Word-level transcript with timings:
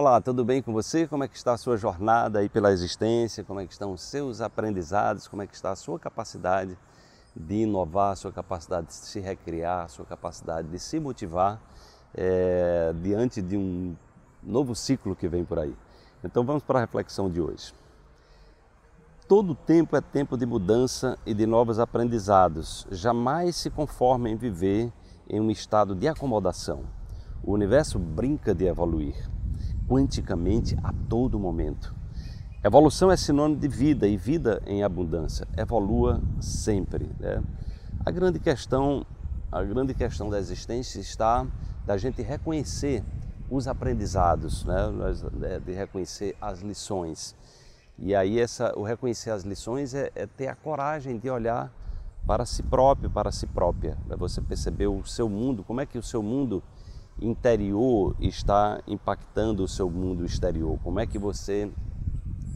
Olá, 0.00 0.20
tudo 0.20 0.44
bem 0.44 0.62
com 0.62 0.72
você? 0.72 1.08
Como 1.08 1.24
é 1.24 1.26
que 1.26 1.36
está 1.36 1.54
a 1.54 1.58
sua 1.58 1.76
jornada 1.76 2.38
aí 2.38 2.48
pela 2.48 2.70
existência? 2.70 3.42
Como 3.42 3.58
é 3.58 3.66
que 3.66 3.72
estão 3.72 3.90
os 3.90 4.00
seus 4.00 4.40
aprendizados? 4.40 5.26
Como 5.26 5.42
é 5.42 5.46
que 5.48 5.56
está 5.56 5.72
a 5.72 5.74
sua 5.74 5.98
capacidade 5.98 6.78
de 7.34 7.62
inovar, 7.62 8.12
a 8.12 8.14
sua 8.14 8.30
capacidade 8.30 8.86
de 8.86 8.94
se 8.94 9.18
recriar, 9.18 9.86
a 9.86 9.88
sua 9.88 10.04
capacidade 10.04 10.68
de 10.68 10.78
se 10.78 11.00
motivar 11.00 11.60
é, 12.14 12.94
diante 13.02 13.42
de 13.42 13.56
um 13.56 13.96
novo 14.40 14.72
ciclo 14.72 15.16
que 15.16 15.26
vem 15.26 15.44
por 15.44 15.58
aí? 15.58 15.74
Então 16.22 16.44
vamos 16.44 16.62
para 16.62 16.78
a 16.78 16.82
reflexão 16.82 17.28
de 17.28 17.40
hoje. 17.40 17.74
Todo 19.26 19.52
tempo 19.52 19.96
é 19.96 20.00
tempo 20.00 20.36
de 20.36 20.46
mudança 20.46 21.18
e 21.26 21.34
de 21.34 21.44
novos 21.44 21.80
aprendizados. 21.80 22.86
Jamais 22.92 23.56
se 23.56 23.68
conforme 23.68 24.30
em 24.30 24.36
viver 24.36 24.92
em 25.28 25.40
um 25.40 25.50
estado 25.50 25.92
de 25.92 26.06
acomodação. 26.06 26.84
O 27.42 27.52
universo 27.52 27.98
brinca 27.98 28.54
de 28.54 28.64
evoluir 28.64 29.37
quanticamente 29.88 30.76
a 30.82 30.92
todo 31.08 31.38
momento. 31.38 31.94
Evolução 32.62 33.10
é 33.10 33.16
sinônimo 33.16 33.58
de 33.58 33.68
vida 33.68 34.06
e 34.06 34.16
vida 34.16 34.60
em 34.66 34.82
abundância. 34.82 35.48
Evolua 35.56 36.20
sempre. 36.40 37.08
Né? 37.18 37.42
A 38.04 38.10
grande 38.10 38.38
questão, 38.38 39.06
a 39.50 39.62
grande 39.62 39.94
questão 39.94 40.28
da 40.28 40.38
existência 40.38 41.00
está 41.00 41.46
da 41.86 41.96
gente 41.96 42.20
reconhecer 42.20 43.02
os 43.50 43.66
aprendizados, 43.66 44.64
né? 44.64 44.76
É, 45.44 45.58
de 45.58 45.72
reconhecer 45.72 46.36
as 46.40 46.60
lições. 46.60 47.34
E 47.98 48.14
aí 48.14 48.38
essa, 48.38 48.78
o 48.78 48.82
reconhecer 48.82 49.30
as 49.30 49.42
lições 49.42 49.94
é, 49.94 50.10
é 50.14 50.26
ter 50.26 50.48
a 50.48 50.54
coragem 50.54 51.18
de 51.18 51.30
olhar 51.30 51.72
para 52.26 52.44
si 52.44 52.62
próprio, 52.62 53.08
para 53.08 53.32
si 53.32 53.46
própria. 53.46 53.96
Né? 54.06 54.16
Você 54.16 54.42
perceber 54.42 54.86
o 54.86 55.04
seu 55.06 55.28
mundo, 55.28 55.64
como 55.64 55.80
é 55.80 55.86
que 55.86 55.96
o 55.96 56.02
seu 56.02 56.22
mundo 56.22 56.62
interior 57.20 58.14
está 58.20 58.80
impactando 58.86 59.62
o 59.62 59.68
seu 59.68 59.90
mundo 59.90 60.24
exterior? 60.24 60.78
Como 60.82 61.00
é 61.00 61.06
que 61.06 61.18
você 61.18 61.70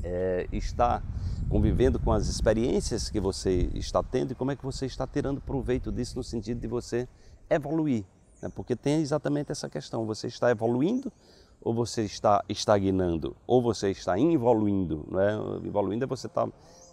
é, 0.02 0.46
está 0.52 1.02
convivendo 1.48 1.98
com 1.98 2.12
as 2.12 2.28
experiências 2.28 3.10
que 3.10 3.20
você 3.20 3.70
está 3.74 4.02
tendo 4.02 4.32
e 4.32 4.34
como 4.34 4.50
é 4.50 4.56
que 4.56 4.64
você 4.64 4.86
está 4.86 5.06
tirando 5.06 5.40
proveito 5.40 5.92
disso 5.92 6.16
no 6.16 6.24
sentido 6.24 6.60
de 6.60 6.66
você 6.66 7.08
evoluir? 7.50 8.04
Né? 8.40 8.50
Porque 8.54 8.74
tem 8.74 9.00
exatamente 9.00 9.52
essa 9.52 9.68
questão: 9.68 10.04
você 10.06 10.26
está 10.26 10.50
evoluindo 10.50 11.12
ou 11.60 11.72
você 11.72 12.02
está 12.02 12.44
estagnando? 12.48 13.36
Ou 13.46 13.62
você 13.62 13.90
está 13.90 14.18
evoluindo? 14.18 15.06
Não 15.10 15.20
é? 15.20 15.34
Evoluindo 15.66 16.04
é 16.04 16.06
você 16.06 16.26
estar 16.26 16.48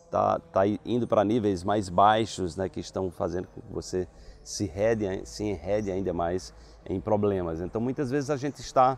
tá, 0.09 0.39
tá, 0.51 0.61
indo 0.85 1.07
para 1.07 1.23
níveis 1.23 1.63
mais 1.63 1.89
baixos 1.89 2.55
né, 2.55 2.67
que 2.69 2.79
estão 2.79 3.09
fazendo 3.11 3.47
com 3.47 3.61
que 3.61 3.73
você 3.73 4.07
se, 4.43 4.65
rede, 4.65 5.21
se 5.25 5.43
enrede 5.43 5.91
ainda 5.91 6.13
mais 6.13 6.53
em 6.85 6.99
problemas. 6.99 7.61
Então, 7.61 7.79
muitas 7.79 8.09
vezes 8.09 8.29
a 8.29 8.37
gente 8.37 8.59
está 8.59 8.97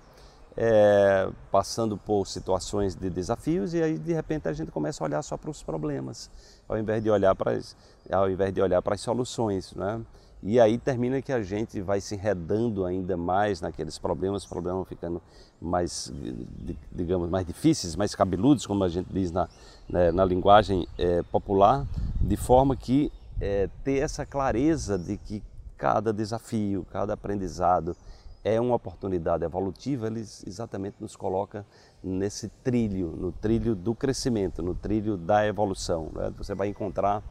é, 0.55 1.29
passando 1.51 1.97
por 1.97 2.27
situações 2.27 2.95
de 2.95 3.09
desafios 3.09 3.73
e 3.73 3.81
aí 3.81 3.97
de 3.97 4.13
repente 4.13 4.47
a 4.47 4.53
gente 4.53 4.71
começa 4.71 5.03
a 5.03 5.05
olhar 5.05 5.21
só 5.21 5.37
para 5.37 5.49
os 5.49 5.63
problemas, 5.63 6.29
ao 6.67 6.77
invés 6.77 7.01
de 7.03 7.09
olhar 7.09 7.35
para 7.35 7.51
as, 7.51 7.75
ao 8.11 8.29
invés 8.29 8.53
de 8.53 8.61
olhar 8.61 8.81
para 8.81 8.95
as 8.95 9.01
soluções, 9.01 9.73
né? 9.73 10.01
E 10.43 10.59
aí 10.59 10.77
termina 10.77 11.21
que 11.21 11.31
a 11.31 11.43
gente 11.43 11.79
vai 11.81 12.01
se 12.01 12.15
enredando 12.15 12.83
ainda 12.83 13.15
mais 13.15 13.61
naqueles 13.61 13.99
problemas, 13.99 14.45
problemas 14.45 14.87
ficando 14.87 15.21
mais, 15.61 16.11
digamos, 16.91 17.29
mais 17.29 17.45
difíceis, 17.45 17.95
mais 17.95 18.15
cabeludos, 18.15 18.65
como 18.65 18.83
a 18.83 18.89
gente 18.89 19.07
diz 19.13 19.31
na, 19.31 19.47
né, 19.87 20.11
na 20.11 20.25
linguagem 20.25 20.87
é, 20.97 21.21
popular, 21.23 21.85
de 22.19 22.35
forma 22.35 22.75
que 22.75 23.11
é, 23.39 23.69
ter 23.83 23.99
essa 23.99 24.25
clareza 24.25 24.97
de 24.97 25.15
que 25.17 25.43
cada 25.77 26.11
desafio, 26.11 26.85
cada 26.91 27.13
aprendizado 27.13 27.95
é 28.43 28.59
uma 28.59 28.75
oportunidade 28.75 29.43
evolutiva, 29.43 30.07
ele 30.07 30.21
exatamente 30.21 30.95
nos 30.99 31.15
coloca 31.15 31.63
nesse 32.03 32.49
trilho, 32.63 33.15
no 33.15 33.31
trilho 33.31 33.75
do 33.75 33.93
crescimento, 33.93 34.63
no 34.63 34.73
trilho 34.73 35.17
da 35.17 35.45
evolução. 35.45 36.09
Né? 36.13 36.31
Você 36.37 36.55
vai 36.55 36.67
encontrar 36.67 37.23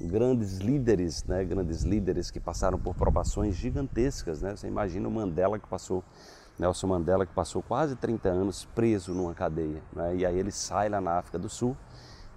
grandes 0.00 0.58
líderes, 0.58 1.24
né? 1.24 1.44
grandes 1.44 1.82
líderes 1.82 2.30
que 2.30 2.40
passaram 2.40 2.78
por 2.78 2.94
provações 2.94 3.56
gigantescas. 3.56 4.42
Né? 4.42 4.54
Você 4.54 4.66
imagina 4.66 5.08
o 5.08 5.10
Mandela 5.10 5.58
que 5.58 5.66
passou, 5.66 6.04
Nelson 6.58 6.86
Mandela 6.86 7.26
que 7.26 7.32
passou 7.32 7.62
quase 7.62 7.96
30 7.96 8.28
anos 8.28 8.64
preso 8.74 9.12
numa 9.12 9.34
cadeia. 9.34 9.82
Né? 9.92 10.16
E 10.16 10.26
aí 10.26 10.38
ele 10.38 10.50
sai 10.50 10.88
lá 10.88 11.00
na 11.00 11.18
África 11.18 11.38
do 11.38 11.48
Sul 11.48 11.76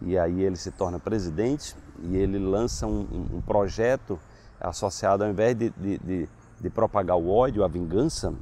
e 0.02 0.18
aí 0.18 0.42
ele 0.42 0.56
se 0.56 0.72
torna 0.72 1.00
presidente 1.00 1.76
e 2.04 2.18
ele 2.18 2.40
lança 2.40 2.88
um, 2.88 3.30
um 3.34 3.42
projeto 3.42 4.20
associado, 4.60 5.24
ao 5.24 5.30
invés 5.30 5.56
de, 5.56 5.70
de, 5.72 5.98
de, 6.00 6.30
de 6.60 6.70
propagar 6.70 7.18
o 7.18 7.30
ódio, 7.30 7.64
a 7.64 7.68
vingança 7.68 8.34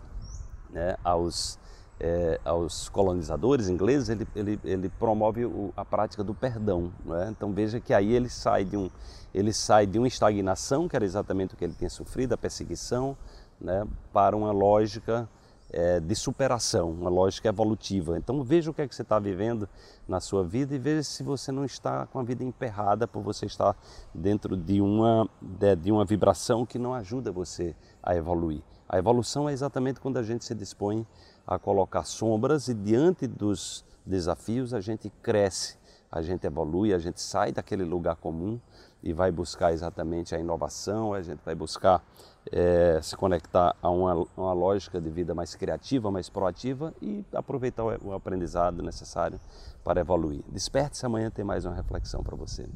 né, 0.69 0.95
aos, 1.03 1.59
é, 1.99 2.39
aos 2.45 2.87
colonizadores 2.87 3.67
ingleses, 3.67 4.09
ele, 4.09 4.27
ele, 4.35 4.59
ele 4.63 4.89
promove 4.89 5.45
o, 5.45 5.73
a 5.75 5.83
prática 5.83 6.23
do 6.23 6.33
perdão. 6.33 6.91
Né? 7.03 7.27
Então 7.29 7.51
veja 7.51 7.79
que 7.79 7.93
aí 7.93 8.13
ele 8.13 8.29
sai, 8.29 8.63
de 8.63 8.77
um, 8.77 8.89
ele 9.33 9.51
sai 9.51 9.85
de 9.85 9.97
uma 9.97 10.07
estagnação, 10.07 10.87
que 10.87 10.95
era 10.95 11.03
exatamente 11.03 11.53
o 11.53 11.57
que 11.57 11.63
ele 11.65 11.75
tinha 11.77 11.89
sofrido, 11.89 12.33
a 12.33 12.37
perseguição, 12.37 13.17
né, 13.59 13.85
para 14.13 14.37
uma 14.37 14.51
lógica 14.51 15.27
é, 15.71 15.99
de 15.99 16.15
superação, 16.15 16.89
uma 16.89 17.09
lógica 17.09 17.49
evolutiva. 17.49 18.17
Então 18.17 18.41
veja 18.43 18.71
o 18.71 18.73
que 18.73 18.81
é 18.81 18.87
que 18.87 18.95
você 18.95 19.01
está 19.01 19.19
vivendo 19.19 19.67
na 20.07 20.19
sua 20.19 20.43
vida 20.43 20.73
e 20.73 20.79
veja 20.79 21.03
se 21.03 21.21
você 21.21 21.51
não 21.51 21.65
está 21.65 22.07
com 22.07 22.19
a 22.19 22.23
vida 22.23 22.43
emperrada 22.43 23.07
por 23.07 23.21
você 23.21 23.45
estar 23.45 23.75
dentro 24.13 24.55
de 24.57 24.81
uma, 24.81 25.29
de, 25.41 25.75
de 25.75 25.91
uma 25.91 26.05
vibração 26.05 26.65
que 26.65 26.79
não 26.79 26.93
ajuda 26.93 27.31
você 27.31 27.75
a 28.01 28.15
evoluir. 28.15 28.61
A 28.89 28.97
evolução 28.97 29.47
é 29.47 29.53
exatamente 29.53 29.99
quando 29.99 30.17
a 30.17 30.23
gente 30.23 30.43
se 30.43 30.55
dispõe 30.55 31.05
a 31.45 31.59
colocar 31.59 32.03
sombras 32.05 32.67
e 32.69 32.73
diante 32.73 33.27
dos 33.27 33.85
desafios 34.03 34.73
a 34.73 34.81
gente 34.81 35.11
cresce, 35.21 35.77
a 36.11 36.23
gente 36.23 36.47
evolui, 36.47 36.91
a 36.91 36.97
gente 36.97 37.21
sai 37.21 37.51
daquele 37.51 37.83
lugar 37.83 38.15
comum 38.15 38.59
e 39.03 39.13
vai 39.13 39.31
buscar 39.31 39.71
exatamente 39.71 40.33
a 40.33 40.39
inovação, 40.39 41.13
a 41.13 41.21
gente 41.21 41.39
vai 41.45 41.53
buscar 41.53 42.03
é, 42.51 42.99
se 42.99 43.15
conectar 43.15 43.75
a 43.79 43.91
uma, 43.91 44.25
uma, 44.35 44.53
lógica 44.53 44.99
de 44.99 45.09
vida 45.11 45.35
mais 45.35 45.53
criativa, 45.53 46.09
mais 46.09 46.27
proativa 46.27 46.91
e 46.99 47.23
aproveitar 47.31 47.83
o, 47.83 48.09
o 48.09 48.13
aprendizado 48.13 48.81
necessário 48.81 49.39
para 49.83 50.01
evoluir. 50.01 50.41
Desperte-se 50.47 51.05
amanhã, 51.05 51.29
tem 51.29 51.45
mais 51.45 51.63
uma 51.63 51.75
reflexão 51.75 52.23
para 52.23 52.35
você. 52.35 52.67